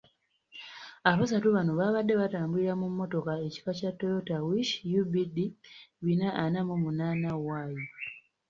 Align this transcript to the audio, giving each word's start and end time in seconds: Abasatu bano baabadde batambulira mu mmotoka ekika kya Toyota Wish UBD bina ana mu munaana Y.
Abasatu 1.11 1.47
bano 1.55 1.71
baabadde 1.79 2.13
batambulira 2.21 2.73
mu 2.81 2.87
mmotoka 2.91 3.31
ekika 3.47 3.71
kya 3.79 3.91
Toyota 3.99 4.35
Wish 4.47 4.71
UBD 5.01 5.37
bina 6.03 6.27
ana 6.43 6.59
mu 6.67 6.75
munaana 6.83 7.29
Y. 7.71 7.77